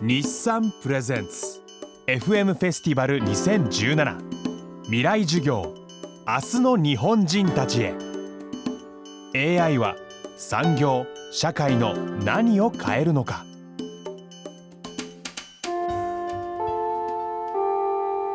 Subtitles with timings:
[0.00, 1.60] 日産プレゼンツ。
[2.06, 5.74] FM フェスティバル2017未来授業。
[6.24, 9.58] 明日の日本人たちへ。
[9.60, 9.96] AI は
[10.36, 13.44] 産業社会の何を変えるのか。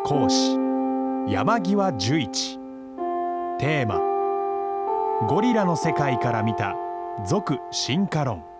[0.03, 0.57] 講師
[1.33, 2.59] 山際十一。
[3.57, 4.01] テーマ
[5.29, 6.75] ゴリラの世界から見た
[7.25, 8.52] 俗進化論。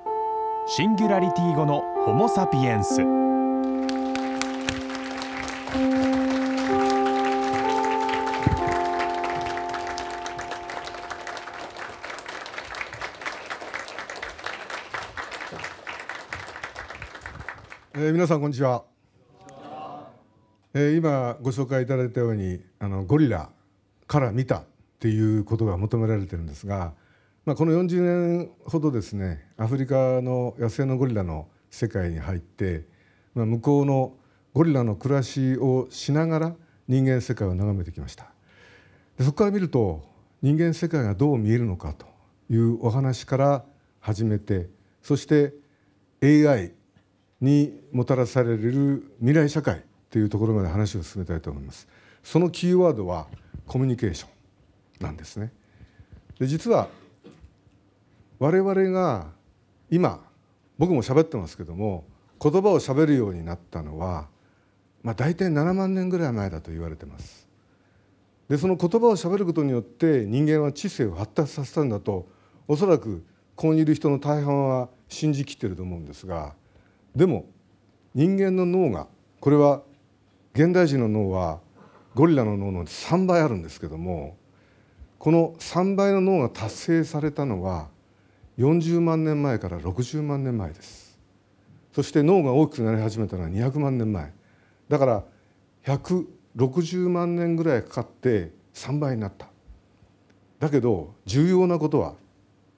[0.65, 3.01] シンギュラリティ語のホモ・サピエンス。
[3.01, 18.85] えー、皆さんこんにちは、
[20.73, 23.49] えー、今ご紹介いただいたようにあのゴリラ
[24.07, 24.63] から見たっ
[24.99, 26.93] ていうことが求められてるんですが、
[27.45, 32.85] まあ、この40年ほどですねアフリカの野生のゴリラの世界に入って、
[33.35, 34.13] まあ、向こうの
[34.53, 36.55] ゴリラの暮らしをしながら
[36.87, 38.27] 人間世界を眺めてきました。
[39.17, 40.03] でそこから見ると
[40.41, 42.05] 人間世界がどう見えるのかと
[42.49, 43.65] いうお話から
[43.99, 44.69] 始めて
[45.01, 45.53] そして
[46.21, 46.71] AI
[47.41, 51.89] にもたらされる未来社会というところまで話を進めたいと思います。
[52.23, 53.27] そのキーワードは
[53.67, 54.27] コミュニケーショ
[55.01, 55.51] ンなんですね。
[56.39, 56.87] で実は
[58.43, 59.27] 我々が
[59.89, 60.19] 今
[60.77, 62.03] 僕も喋ってますけども
[62.41, 64.27] 言葉を喋るようになったのは、
[65.01, 67.47] まあ、大体7万年ぐらい前だと言われてます。
[68.49, 72.27] でその言葉を喋ることによって人間は知性を発達させたんだと
[72.67, 73.23] おそらく
[73.55, 76.53] ここにいる人の大半は信じきってると思うんですが
[77.15, 77.45] でも
[78.13, 79.07] 人間の脳が
[79.39, 79.83] これは
[80.53, 81.61] 現代人の脳は
[82.13, 84.35] ゴリラの脳の3倍あるんですけども
[85.17, 87.87] この3倍の脳が達成されたのは
[88.57, 91.19] 40万年前から60万年前です。
[91.93, 94.33] そして脳が大きくなり始めたのは200万年前。
[94.89, 95.23] だから
[95.85, 99.47] 160万年ぐらいかかって3倍になった。
[100.59, 102.15] だけど重要なことは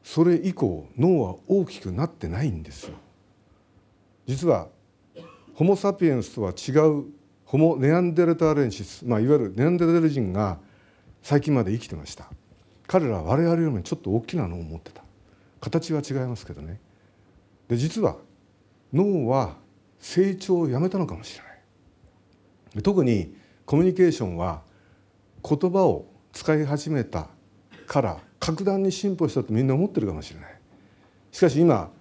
[0.03, 2.95] それ以降脳は大きくなってないんですよ。
[4.27, 4.67] 実は
[5.53, 7.05] ホモ・サピエンスとは違う
[7.45, 10.57] ホモ・ネアンデルターレンシス、まあ、いわゆるネアンデルタール人が
[11.21, 12.29] 最近まで生きてました。
[12.87, 15.04] 彼らは我々よりもちょっと大きな脳を持ってた。
[15.61, 16.79] 形は違いますけどね。
[17.67, 18.17] で実は
[18.93, 19.57] 脳は
[19.99, 21.49] 成長をやめたのかもしれな
[22.79, 22.83] い。
[22.83, 24.61] 特にコミュニケーションは
[25.47, 27.27] 言葉を使い始めた
[27.87, 30.59] から格段に進歩したとみんな思ってるかもしれない。
[31.31, 31.91] しかし今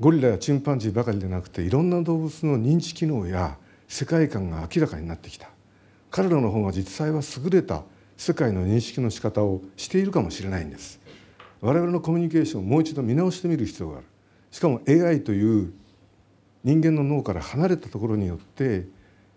[0.00, 3.58] ゴリラやチンパンジーばかりでなくていろんな動物の認知機能や
[3.88, 5.50] 世界観が明らかになってきた。
[6.10, 7.82] 彼らの方が実際は優れた
[8.16, 11.00] 世界の認識の仕方をしているかもしれないんです。
[11.62, 14.06] 我々のコミュニケーションをもう一度見直してみる必要がある
[14.50, 15.72] しかも AI という
[16.64, 18.86] 人間の脳から離れたところによって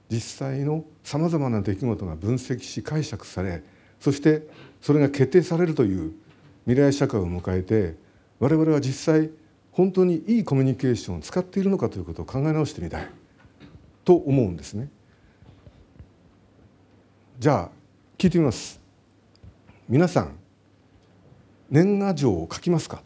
[0.09, 3.63] 実際のさまざまな出来事が分析し解釈され
[3.99, 4.47] そして
[4.81, 6.13] それが決定されるという
[6.65, 7.95] 未来社会を迎えて
[8.39, 9.29] 我々は実際
[9.71, 13.07] 本当にいいコミュニケーションを使っているのかということを考え直してみたい
[14.03, 14.89] と思うんですね。
[17.39, 17.69] じゃあ
[18.17, 18.79] 聞いてみます。
[19.89, 20.44] 皆さん
[21.69, 23.01] 年賀状を書きますか？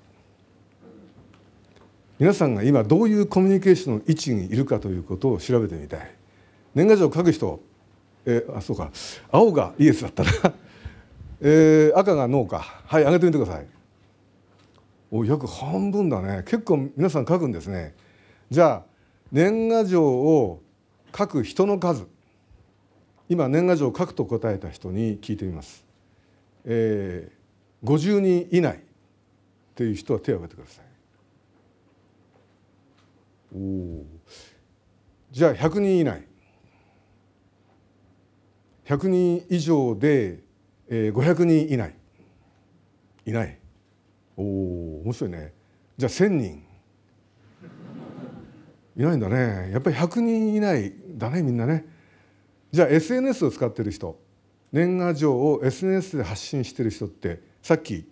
[2.20, 6.16] 皆さんが今どういうコミュニケーションの位置にいるかということを調べてみたい。
[6.76, 7.62] 年賀状を書く人
[8.26, 8.92] えあそうか。
[9.32, 10.54] 青がイエスだったら
[11.42, 12.60] えー、赤がノーか。
[12.60, 13.68] はい上げてみてください。
[15.12, 16.44] お約半分だね。
[16.44, 17.96] 結構皆さん書くんですね。
[18.50, 18.90] じゃあ
[19.32, 20.62] 年賀状を
[21.18, 22.06] 書く人の数。
[23.32, 25.86] 今年賀状を書くと答えた人に聞いてみます、
[26.66, 27.39] えー、
[27.84, 28.84] 50人以内
[29.76, 30.86] という人は手を挙げてください。
[33.56, 34.04] お
[35.32, 36.24] じゃあ100人以内。
[38.86, 40.40] 100人以上で、
[40.90, 41.94] えー、500人以内。
[43.26, 43.60] いない。
[44.36, 45.54] おお面白いね。
[45.98, 46.64] じゃあ1,000人。
[48.98, 49.72] いないんだね。
[49.72, 51.86] やっぱり100人いないだねみんなね。
[52.72, 54.20] じゃあ SNS を使ってる人。
[54.72, 58.08] 年賀状を SNS で発信してる人ってさっき、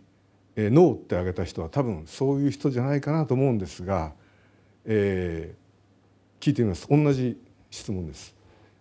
[0.56, 4.14] えー、ノーって挙げた人は多分そういう人じゃないかなと思うんですが、
[4.86, 6.88] えー、聞いてみます。
[6.90, 7.40] 同じ
[7.70, 8.36] 質問です。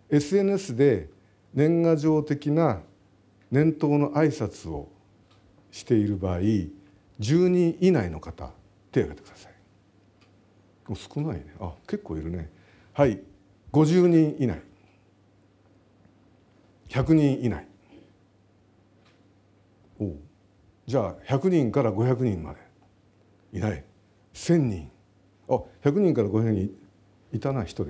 [0.09, 1.09] SNS で
[1.53, 2.81] 年賀状的な
[3.51, 4.89] 年頭の挨拶を
[5.71, 6.69] している場合10
[7.19, 8.51] 人以内の方
[8.91, 9.53] 手を挙げてください。
[10.95, 11.53] 少ないね。
[11.59, 12.49] あ結構いるね。
[12.93, 13.19] はい。
[13.73, 14.61] 50人以内。
[16.89, 17.67] 100人以内。
[19.99, 20.15] お
[20.87, 22.59] じゃあ100人から500人まで
[23.51, 23.83] いない。
[24.33, 24.89] 1000人。
[25.49, 26.71] あ100人から500人
[27.33, 27.83] いたな1人。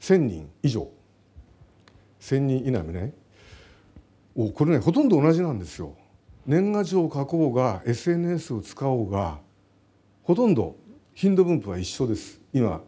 [0.00, 0.88] 1,000人以上。
[2.20, 3.12] 1,000人以内もね
[4.34, 5.94] おこれねほとんど同じなんですよ。
[6.46, 9.38] 年賀状を書こうが SNS を使おうが
[10.22, 10.76] ほとんど
[11.14, 12.40] 頻度分布は一緒です。
[12.54, 12.80] 今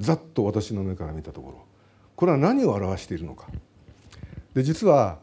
[0.00, 1.64] ざっと私の目から見たところ。
[2.16, 3.46] これは何を表しているのか。
[4.52, 5.20] で実は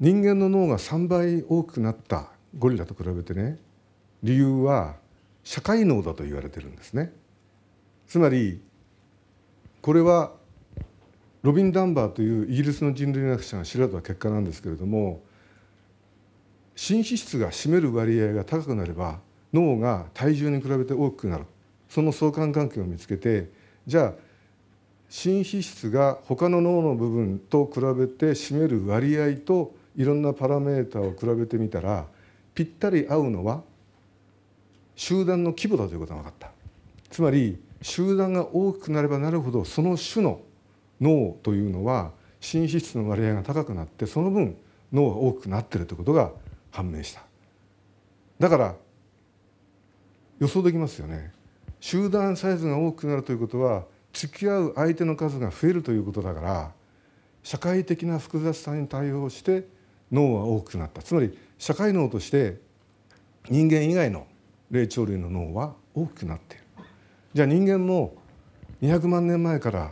[0.00, 3.58] 人間の脳が3倍大きくなったゴリラと比べてね
[4.22, 4.96] 理由は
[5.42, 7.12] 社会脳だと言われてるんですね。
[8.06, 8.60] つまり
[9.80, 10.32] これは
[11.42, 15.22] ロビン・ダンバーというイギリスの人類学者が調べた結果なんですけれども
[16.74, 19.20] 心皮質が占める割合が高くなれば
[19.52, 21.44] 脳が体重に比べて大きくなる。
[21.88, 23.50] その相関関係を見つけて
[23.86, 24.12] じゃあ
[25.08, 32.06] 心皮質が他の脳の部分と比べて占める割合といろんなパラメータを比べてみたら
[32.54, 33.62] ぴったり合うのは
[34.94, 36.50] 集団の規模だということが分かった。
[37.10, 40.40] つまり集団が大きくなればなるほどその種の
[41.00, 44.56] 脳というのは心皮質の割合が高くなってその分
[44.92, 46.30] 脳が大きくなっているということが
[46.70, 47.22] 判明した。
[48.38, 48.76] だから
[50.38, 51.32] 予想できますよね。
[51.80, 56.72] 集団サイズが大きくなるということは付き合う相手の数が増えるということだから
[57.42, 59.66] 社会的な複雑さに対応して
[60.12, 61.02] 脳は大きくなった。
[61.02, 62.60] つまり社会脳として
[63.48, 64.26] 人間以外の
[64.70, 66.64] 霊長類の脳は大きくなっている。
[67.34, 68.14] じゃあ人間も
[68.82, 69.90] 200万年前から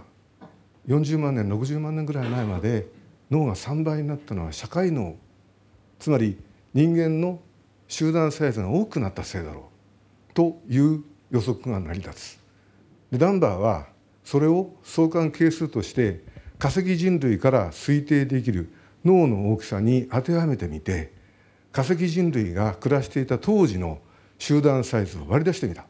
[0.89, 2.87] 40万年60万年ぐらい前まで
[3.31, 5.17] 脳が3倍になったのは社会脳。
[5.99, 6.39] つまり
[6.75, 7.41] 人間の
[7.89, 9.71] 集団サイズが多くなったせいだろ
[10.31, 10.35] う。
[10.35, 12.39] という予測が成り立つ。
[13.11, 13.87] でダンバーは
[14.25, 16.23] それを相関係数として
[16.59, 18.73] 化石人類から推定できる
[19.06, 21.12] 脳の大きさに当てはめてみて
[21.70, 24.00] 化石人類が暮らしていた当時の
[24.38, 25.87] 集団サイズを割り出してみた。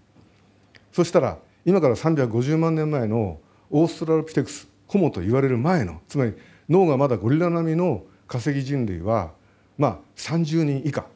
[0.93, 3.41] そしたら今から350万年前の
[3.71, 6.35] オーストラロピテクスホモと言われる前のつまり
[6.69, 9.33] 脳がまだゴリラ並みの化石人類は
[9.79, 11.07] まあ30人以下。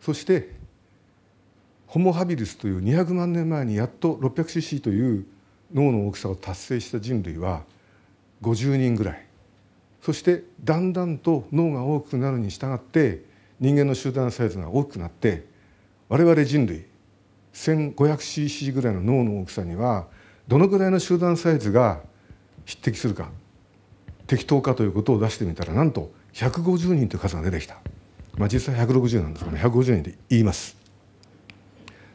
[0.00, 0.52] そして
[1.86, 5.26] ホモ・ハビリスという200万年前にやっと 600cc という
[5.74, 7.64] 脳の大きさを達成した人類は
[8.42, 9.29] 50人ぐらい。
[10.02, 13.24] そしてだんだんと脳が大きくなるに従って
[13.60, 15.46] 人間の集団サイズが大きくなって
[16.08, 16.86] 我々人類
[17.52, 20.06] 1500cc ぐらいの脳の大きさには
[20.48, 22.00] どのぐらいの集団サイズが
[22.64, 23.30] 匹敵するか
[24.26, 27.76] 適当かということを出してみたらなんと150人という数が出てきた、
[28.36, 30.76] まあ、実際160なんですが、ね、150人で言います。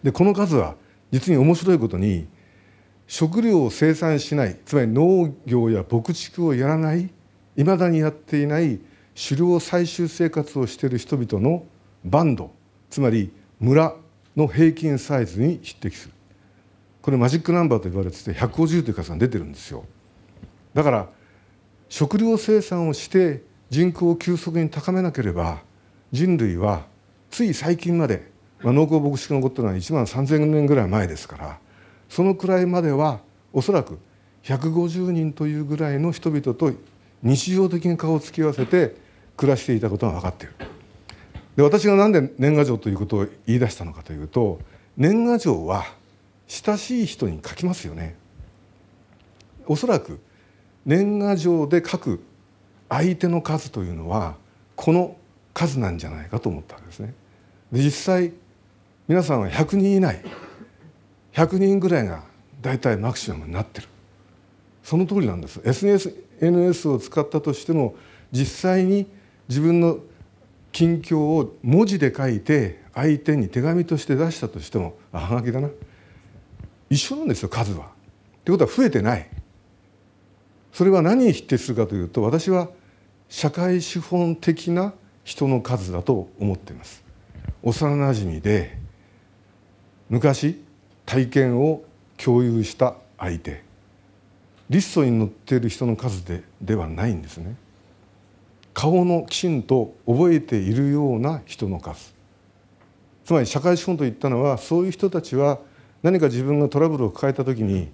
[0.01, 0.75] でこの数は
[1.11, 2.27] 実に面白いことに
[3.07, 7.09] 食料を生産しないつまり農業や牧畜をやらない
[7.55, 8.79] いまだにやっていない
[9.15, 11.65] 狩猟採集生活をしている人々の
[12.03, 12.51] バンド
[12.89, 13.95] つまり村
[14.35, 16.13] の平均サイズに匹敵する。
[17.01, 19.85] これマジックナンバーと言われてて150という数が出てるんですよ。
[20.73, 21.09] だから
[21.87, 25.61] 食料生産をして人口を急速に高めなければ
[26.11, 26.85] 人類は
[27.29, 28.35] つい最近まで
[28.65, 31.59] まあ、農耕牧畜が起こったのは1万3,000年ぐらい前ですから
[32.09, 33.19] そのくらいまでは
[33.53, 33.99] おそらく
[34.43, 36.71] 150人というぐらいの人々と
[37.23, 38.95] 日常的に顔を突き合わせて
[39.35, 40.53] 暮らしていたことが分かっている。
[41.55, 44.59] で私が何で年賀状ということを言い出したのかというと
[44.97, 45.85] 年賀状は
[46.47, 48.15] 親しい人に書きますよね。
[49.65, 50.19] おそらく
[50.85, 52.23] 年賀状で書く
[52.89, 54.35] 相手の数というのは
[54.75, 55.17] この
[55.53, 57.13] 数なんじゃないかと思ったわけですね。
[57.71, 58.33] で実際
[59.07, 60.21] 皆さんは100人以内
[61.33, 62.23] 100人ぐらいが
[62.61, 63.87] 大体マクシマムになってる
[64.83, 67.95] その通りなんです SNS NS を使ったとしても
[68.31, 69.07] 実際に
[69.47, 69.99] 自分の
[70.71, 75.69] 近況を文字で書いて相手に手紙として出したとしてもあはがきだな
[76.89, 77.85] 一緒なんですよ数は。
[77.85, 77.89] っ
[78.43, 79.29] てことは増えてない
[80.71, 82.69] それは何に匹敵するかというと私は
[83.29, 87.03] 社会資本的な人の数だと思っています。
[87.63, 88.77] 幼なじみで
[90.09, 90.61] 昔
[91.05, 91.83] 体験を
[92.17, 93.64] 共有した相手
[94.69, 97.55] リストに載っている人の数でではないんですね。
[98.73, 102.13] 顔のきちんと覚えているような人の数。
[103.23, 105.59] つまり社会資本といったのはそういう人たちは
[106.03, 107.89] 何か自分がトラブルを抱えた時に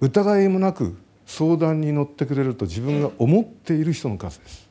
[0.00, 0.96] 疑いもなく
[1.26, 4.68] 相談に乗ってくれると自分が思っている人の数です。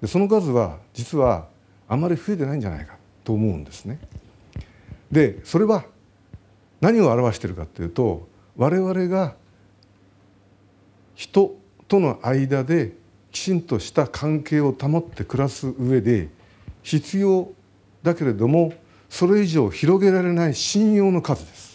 [0.00, 1.48] でその数は実は
[1.88, 3.98] あまり増えてないんじゃないかと思うんですね。
[5.10, 5.84] でそれは
[6.80, 9.34] 何を表しているかというと我々が
[11.14, 11.56] 人
[11.88, 12.92] との間で
[13.30, 16.28] きちんとした関係を保って暮らす上で
[16.82, 17.50] 必要
[18.02, 18.72] だけれども
[19.08, 21.72] それ以上広げられない信用の数です。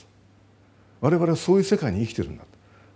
[1.01, 2.43] 我々はそういう世界に生きてるんだ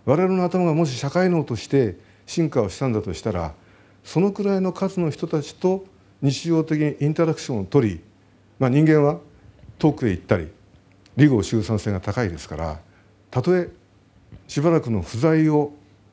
[0.04, 1.96] 我々の頭がもし社会脳として
[2.26, 3.54] 進化をしたんだとしたら
[4.04, 5.84] そのくらいの数の人たちと
[6.20, 8.00] 日常的にインタラクションを取り、
[8.58, 9.20] まあ、人間は
[9.78, 10.48] 遠くへ行ったり
[11.16, 12.80] 離合集散性が高いですから
[13.30, 13.68] たとえ
[14.48, 15.72] しばらくの不在を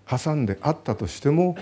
[0.10, 1.56] 挟んであったとしても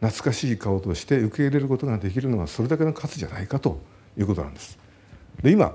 [0.00, 3.80] 懐かしい顔として受け入れることができるのはそれだけの数じゃないかと
[4.18, 4.78] いうことなんです。
[5.42, 5.74] で今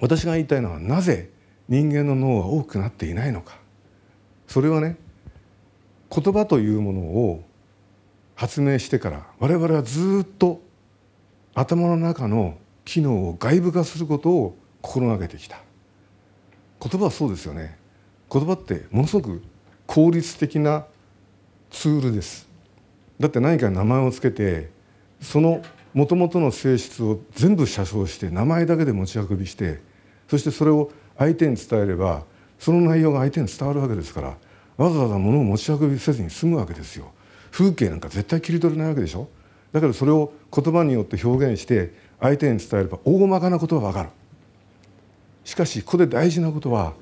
[0.00, 1.30] 私が言いたいのはなぜ
[1.68, 3.58] 人間の脳は大きくなっていないのか。
[4.46, 4.96] それはね
[6.10, 7.44] 言葉というものを
[8.36, 10.60] 発明してから我々はずっと
[11.54, 15.60] 頭の中の機能を外部化することを心がけてきた。
[16.80, 17.76] 言葉はそうですよね。
[18.30, 19.42] 言葉ってものすごく
[19.86, 20.86] 効率的な
[21.70, 22.48] ツールです。
[23.18, 24.70] だって何か名前を付けて
[25.20, 25.62] その
[25.94, 29.80] もともとの性質を全部写生して名前だけで持ち運びして
[30.28, 32.24] そしてそれを相手に伝えれば
[32.58, 34.36] その内容が相手に伝わるわけですから
[34.76, 37.12] わざわざ物を持ち運びせずに済むわけですよ。
[37.50, 39.28] 風景なんか絶対切り取れないわけでしょ。
[39.72, 44.10] だからそれを言葉によって表現して相手に伝えれば大まかなことは分かる。
[45.44, 46.92] しかしここで大事なことは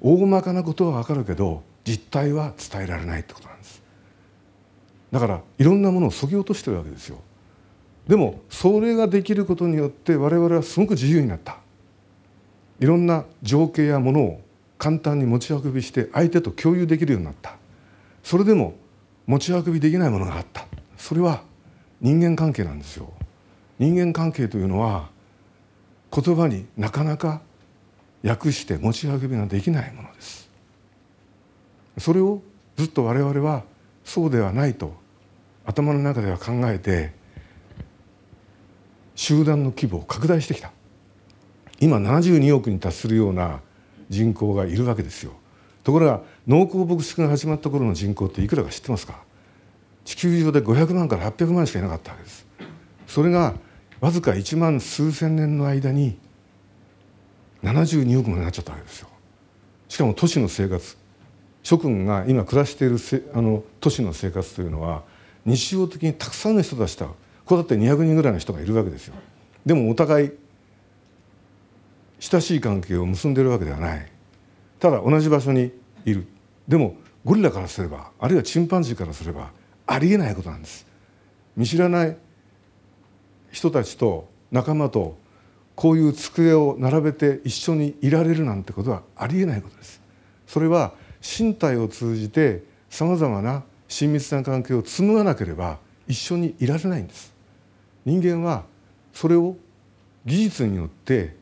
[0.00, 3.82] 大まかなことは分かるけど実態は伝えられないってことなんです。
[5.12, 7.18] だからいろんなものをそぎ落としてるわけですよ。
[8.08, 11.58] でもそれができることによって我々はすごく自由になった。
[12.80, 14.40] いろんな情景やものを
[14.78, 17.56] 簡単に持ち運びして相手と共有できるようになった。
[18.22, 18.74] それでも
[19.26, 20.66] 持ち運びできないものがあった。
[20.96, 21.42] それは
[22.00, 23.12] 人間関係なんですよ。
[23.78, 25.08] 人間関係というのは
[26.12, 27.40] 言葉になかなか
[28.22, 30.43] 訳して持ち運びができないものです。
[31.98, 32.42] それを
[32.76, 33.64] ずっと我々は
[34.04, 34.94] そうではないと
[35.64, 37.12] 頭の中では考えて
[39.14, 40.72] 集団の規模を拡大してきた。
[41.80, 43.60] 今72億に達するような
[44.08, 45.32] 人口がいるわけですよ。
[45.82, 49.22] ところが農耕牧畜が始まった頃の人口っていくらか知ってますか？
[50.04, 52.46] 地球上で500万から800万しかいなかったわけです。
[53.06, 53.54] それが
[54.00, 56.18] わずか1万数千年の間に
[57.62, 59.08] 72億までなっちゃったわけですよ。
[59.88, 60.96] しかも都市の生活
[61.64, 62.98] 諸君が今暮らしている
[63.32, 65.02] あの都市の生活というのは
[65.44, 67.14] 日常的にたくさんの人たちとこ
[67.46, 69.14] こだって200人ぐらいの人がいるわけですよ。
[69.66, 70.32] でもお互い
[72.20, 74.10] 親しい関係を結んでいるわけではない。
[74.78, 75.72] ただ同じ場所に
[76.04, 76.26] いる。
[76.68, 79.50] でもゴリラからすればあるいはチンパンジーからすれば
[79.86, 80.86] ありえないことなんです。
[81.56, 82.16] 見知らない
[83.50, 85.16] 人たちと仲間と
[85.74, 90.02] こういう机を並べて一緒にいられるなんてことはありえないことです。
[90.46, 90.92] それは
[91.24, 97.32] 身体を通じてさまざまな親密な関係を紡がなければ一緒にいられないんです。
[98.04, 98.64] 人間は
[99.14, 99.56] それを
[100.26, 101.34] 技術によって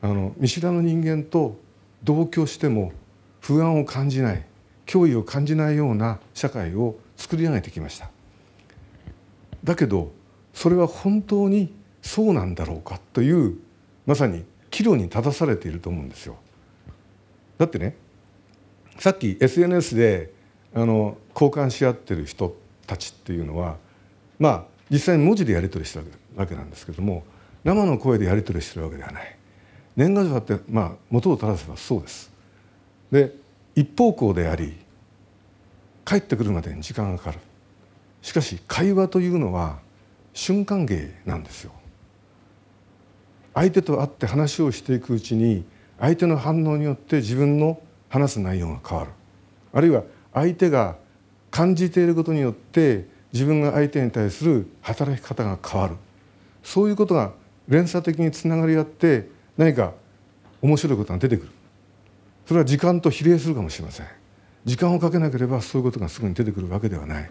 [0.00, 1.56] あの見知らぬ人間と
[2.04, 2.92] 同居しても
[3.40, 4.46] 不安を感じない
[4.86, 8.10] 脅威を感じないような社会を作り上げてきました。
[9.64, 10.12] だけど
[10.52, 13.58] それは本当にそうなんだろうかという
[14.06, 16.36] まさに岐路に立たされていると思うんですよ。
[17.58, 17.96] だってね
[18.98, 20.32] さっき SNS で
[20.74, 23.76] あの交換し合ってる人たちっていうのは
[24.38, 26.00] まあ実際に文字でやり取りした
[26.36, 27.24] わけなんですけども
[27.64, 29.36] 生の声でやり取りしてるわけではない。
[29.96, 32.30] 年賀状だってまあ元を正せばそうです。
[33.10, 33.34] で
[33.74, 34.76] 一方向であり
[36.04, 37.38] 帰ってくるまでに時間がかかる。
[38.22, 39.78] しかし会話というのは
[40.32, 41.72] 瞬間芸なんですよ。
[43.54, 45.64] 相手と会って話をしていくうちに
[46.00, 49.10] 相手の反応によって自分の話す内容が変わる。
[49.72, 50.96] あるいは相手が
[51.50, 55.96] 感じていることによって自分が相手に対する働き方が変わる。
[56.62, 57.32] そういうことが
[57.68, 59.92] 連鎖的につながり合って何か
[60.62, 61.48] 面白いことが出てくる。
[62.46, 64.06] それは時間と比例するかもしれません。
[64.64, 67.30] 時間をかけなければそういうことがすぐに出てくるわけではない。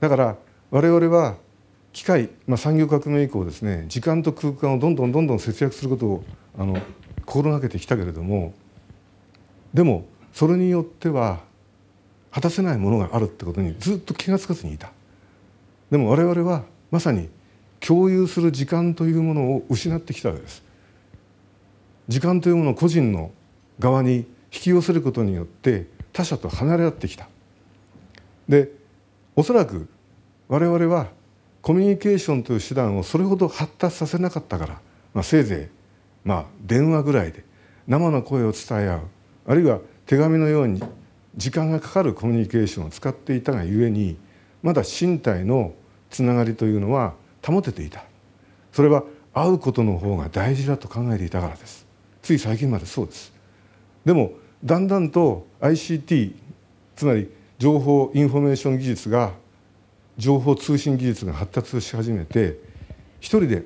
[0.00, 0.36] だから
[0.70, 1.36] 我々は
[1.92, 6.24] 機械、まあ、産業革命以降ですね時間と空間をどんどんどんどん節約することを
[6.58, 6.78] あの
[7.24, 8.54] 心がけてきたけれども
[9.74, 11.40] でもそれによっては
[12.30, 14.90] 果たせないものがあるってことにずっと気が付かずにいた。
[15.90, 17.28] でも我々はまさに
[17.80, 20.62] 共有する時間というものを失ってきたわけです。
[22.08, 23.30] 時間というものを個人の
[23.78, 27.28] 側に引き寄せることによって他者と離れ合ってきた。
[28.48, 28.70] で
[29.36, 29.88] おそらく
[30.48, 31.08] 我々は
[31.62, 34.80] コミュニケーションという手段をそれほど発達させなかったから、
[35.14, 37.44] まあ、せいぜい、まあ、電話ぐらいで
[37.86, 39.00] 生の声を伝え合う。
[39.46, 40.82] あるいは手紙のように
[41.36, 44.16] 時間がかかるコミュニケーションを使っていたがゆえに
[44.62, 45.74] まだ身体の
[46.10, 48.04] つながりというのは保てていた。
[48.72, 51.86] それは会うことの方が大事だと考えていたからです。
[52.22, 53.32] つい最近までそうです。
[54.04, 54.32] でも
[54.64, 56.34] だんだんと ICT
[56.96, 59.32] つまり情報インフォメーション技術が
[60.18, 62.58] 情報通信技術が発達し始めて
[63.20, 63.64] 一人で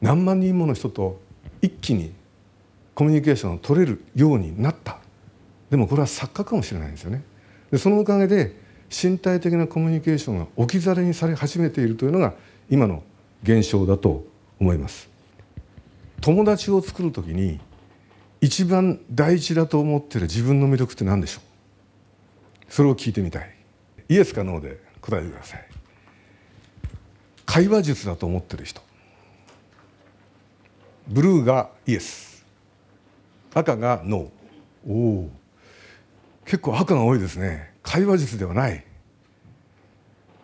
[0.00, 1.20] 何万人もの人と
[1.60, 2.12] 一気に
[2.94, 4.98] コミュニケーションを取れるようになった。
[5.70, 7.22] でもこれは錯覚かもしれないんですよね。
[7.70, 12.34] でそのおかげで身体的なコミュニケーションが置き去りにされ始めているというのが
[12.68, 13.02] 今の
[13.42, 14.26] 現象だと
[14.60, 15.08] 思います。
[16.20, 17.58] 友達を作るときに
[18.40, 21.42] 一番大事だと思ってる自分の魅力って何でしょう？
[22.68, 23.56] それを聞いてみたい。
[24.08, 25.66] イエスかノーで答えてください。
[27.46, 28.82] 会話術だと思ってる人。
[31.08, 32.31] ブルーがイエス。
[33.54, 35.30] 赤がノーお。
[36.44, 37.72] 結構赤が多いですね。
[37.82, 38.84] 会話術ではない。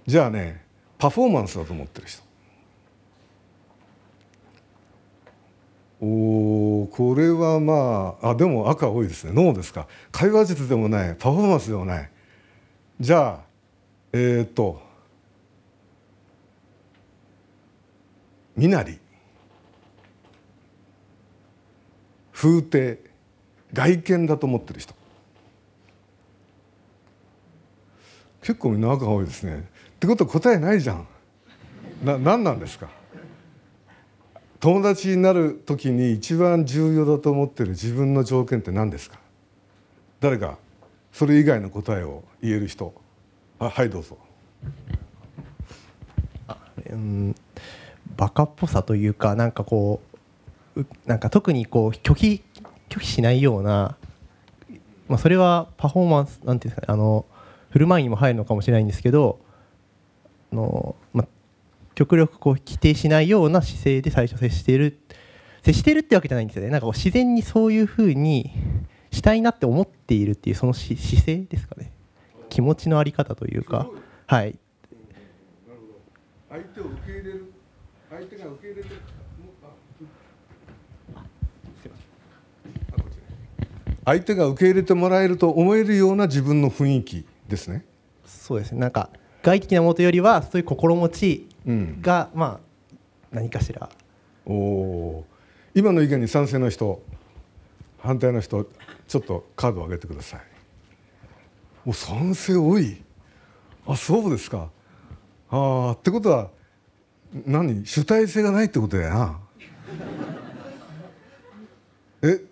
[0.06, 0.64] じゃあね
[0.98, 2.22] パフォーマンスだと思ってる人。
[6.00, 9.32] おこれはまああでも赤多いですね。
[9.32, 9.88] ノーですか。
[10.12, 11.16] 会話術でもない。
[11.18, 12.10] パフォーマンスでもない。
[13.00, 13.44] じゃあ
[14.12, 14.80] えっ、と
[18.56, 18.98] 身なり。
[22.40, 23.00] 風景
[23.72, 24.94] 外見だと思ってる人。
[28.42, 29.68] 結構みんな赤が多いですね。
[29.96, 31.08] ってことは答えないじゃん。
[32.04, 32.90] な何なんですか。
[34.60, 39.18] 友達になる時に一番重要だと思ってる自分の条件って何ですか。
[40.20, 40.58] 誰か
[41.12, 42.94] それ以外の答えを言える人。
[43.58, 44.16] あはいどうぞ。
[46.46, 46.56] あ
[46.88, 47.34] うん
[48.16, 50.07] バカっぽさというかなんかこう
[51.06, 52.42] なんか特にこう拒否
[52.88, 53.96] 拒否しないような、
[55.08, 57.26] まあ、それはパフォーマンスなんていうんですかねあの
[57.70, 59.40] 振る舞いにも入るのかもしれないんですけど
[60.52, 61.28] あの、まあ、
[61.94, 64.98] 極力こう規定しないような姿勢で最初接している
[65.62, 66.70] 接しているってわけじゃないんですよね。
[66.70, 68.50] なんか自然にそういうふうに
[69.10, 71.92] したいなって思っているっていうその姿勢ですかね。
[72.48, 73.88] 気持ちのあり方というか。
[74.26, 74.58] はい。
[76.48, 77.52] 相手を受け入れる
[78.10, 78.88] 相手が受け入れて
[84.08, 87.84] 相手が受け入れてもらえると思えるような自分の雰囲気ですね。
[88.24, 88.80] そうですね。
[88.80, 89.10] なんか
[89.42, 91.46] 外的なものよりはそういう心持ち
[92.00, 92.60] が、うん、まあ
[93.30, 93.90] 何かしら。
[94.46, 95.26] おお
[95.74, 97.02] 今の意見に賛成の人
[97.98, 98.66] 反対の人
[99.06, 100.40] ちょっとカードを上げてください。
[101.84, 103.02] もう賛成多い。
[103.86, 104.70] あそうですか。
[105.50, 106.48] ああってことは
[107.44, 107.84] 何？
[107.84, 109.38] 主体性がないってことだよな。
[112.22, 112.47] え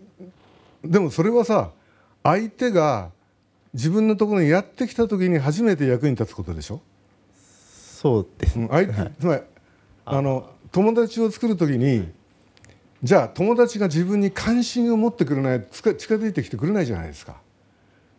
[0.89, 1.71] でもそれはさ
[2.23, 3.11] 相手が
[3.73, 6.81] 自分のところにやってきた時に初めて役に立つことでしょ？
[7.35, 9.43] そうです、ね、相手、はい、つまり
[10.05, 10.23] あ。
[10.23, 12.09] の友達を作る時に
[13.03, 17.37] じゃあ友達が自分に関心を持ってくれない近づいてきてくれないじゃないですか。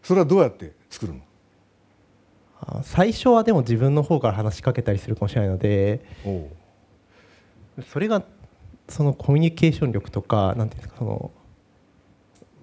[0.04, 1.22] それはどうやって作るの？
[2.84, 6.02] 最初はでも自分の方から話しかけたりするかもしれないので
[7.92, 8.24] それが
[8.90, 11.32] そのコミュニケーション力とかなんていうんですかその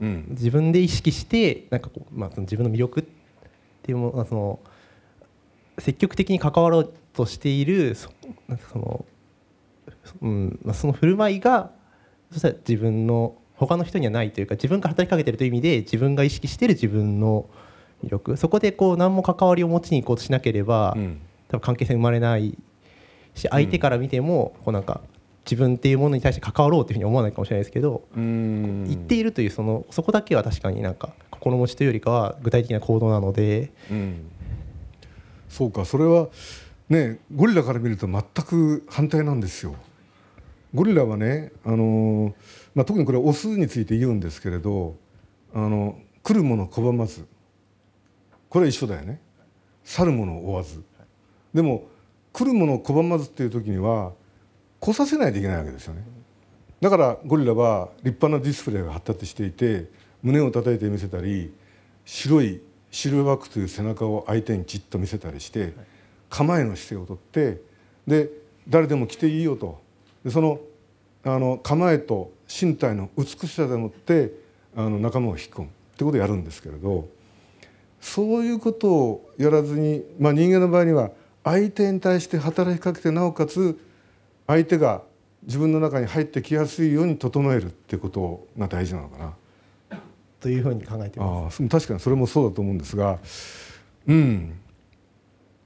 [0.00, 3.04] うん、自分で意識してなんかこう、まあ、その自分の魅力っ
[3.82, 4.60] ていうものその
[5.78, 8.10] 積極的に関わろうとしているそ
[8.48, 9.04] なんかその、
[10.22, 11.70] うんまあ、その振る舞いが
[12.30, 17.46] そしたら自分の他の人にはないというか自分が働きかけてるという意味で自分が意識している自分の
[18.02, 18.36] 魅力。
[18.36, 22.58] そこでこう何も関わりを持ちに行こうとしなければ、うん、多分関係性生まれない
[23.34, 25.00] し相手から見てもこうなんか
[25.44, 34.30] 自分っていうものに対して関わろうというふうに思わないかもしれないですけど言っているというそのそこだけは確かになんか心持ちというよりかは具体的な行動なので、うん、
[35.48, 36.28] そうかそれは
[36.88, 39.74] ねゴリラから見ると全く反対なんですよ。
[40.74, 42.34] ゴリラはね、あの
[42.74, 44.96] まあ、特にこれオスについて言うんですけれど
[45.54, 47.26] あの来るもの拒まず
[48.48, 49.20] これは一緒だよね。
[49.84, 50.82] 去るものを追わず。
[51.52, 51.84] でも
[52.32, 54.12] 来るものを拒まずっていう時には
[54.84, 56.04] 来させないといけないわけですよね。
[56.82, 59.86] だからゴリラは立派なディスプレイが発達していて
[60.22, 61.54] 胸を叩いて見せたり
[62.04, 65.72] 白いシルバークという背中を相手にじっと見せたりして
[66.28, 67.62] 構えの姿勢をとって
[68.06, 68.28] で
[68.68, 69.80] 誰でも来ていいよと。
[70.22, 70.60] でその
[71.24, 74.32] あの構えと身体の美しさでもって
[74.76, 75.68] あの仲間を引っ込む。
[75.68, 77.08] ってことをやるんですけれど
[78.00, 81.12] そういうことをやらずに、まあ、人間の場合には
[81.44, 83.78] 相手に対して働きかけてなおかつ
[84.46, 85.02] 相手が
[85.44, 89.34] 自分の中に入ってきやすいように整えるってことが大事なのかな。
[90.40, 91.64] というふうに考えてます。
[91.64, 93.18] あ確かにそれもそうだと思うんですが、
[94.06, 94.52] うん、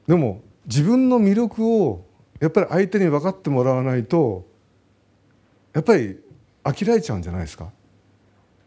[0.06, 2.04] でも自分の魅力を
[2.38, 4.46] やっぱり相手に分かってもらわないと
[5.74, 6.20] やっぱり
[6.62, 7.72] 飽きられちゃうんじゃないですか？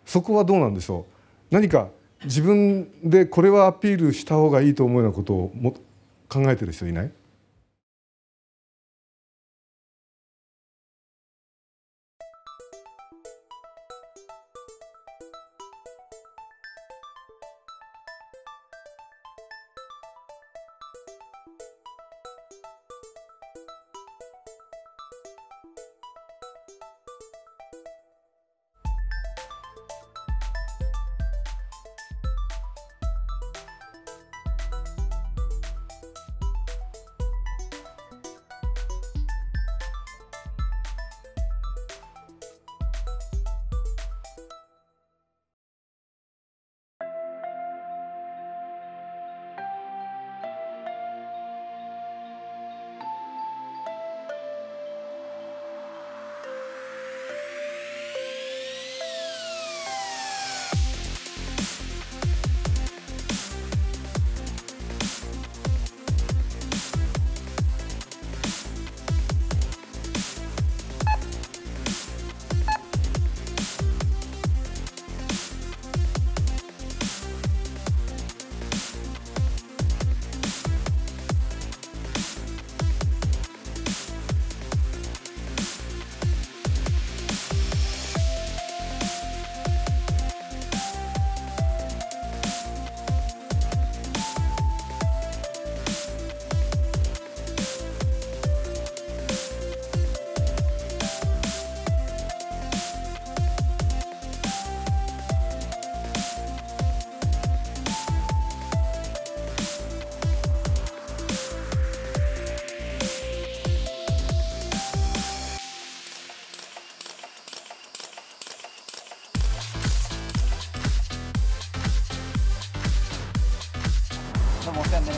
[0.06, 1.06] そこはどうなんでしょ
[1.50, 1.54] う？
[1.54, 1.88] 何か
[2.26, 5.71] 自分でこれはアピールした方がいいと思うようなことをも
[6.28, 7.12] 考えてる人いない？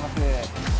[0.03, 0.72] ます。